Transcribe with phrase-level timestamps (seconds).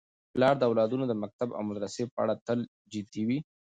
[0.33, 2.59] پلار د اولادونو د مکتب او مدرسې په اړه تل
[2.91, 3.39] جدي وي.